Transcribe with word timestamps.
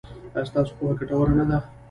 ایا 0.33 0.47
ستاسو 0.49 0.75
پوهه 0.77 0.93
ګټوره 0.99 1.33
نه 1.39 1.45
ده؟ 1.49 1.57